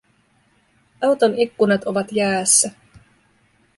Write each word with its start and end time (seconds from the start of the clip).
Auton 1.03 1.37
ikkunat 1.39 1.81
ovat 1.87 2.11
jäässä 2.11 2.71